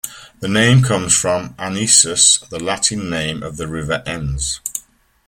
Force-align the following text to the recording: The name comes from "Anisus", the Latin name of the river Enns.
The 0.39 0.47
name 0.47 0.81
comes 0.81 1.15
from 1.15 1.53
"Anisus", 1.59 2.39
the 2.49 2.57
Latin 2.59 3.07
name 3.07 3.43
of 3.43 3.57
the 3.57 3.67
river 3.67 4.01
Enns. 4.07 4.59